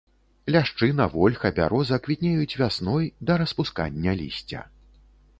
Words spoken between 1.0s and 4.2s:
вольха, бяроза квітнеюць вясной, да распускання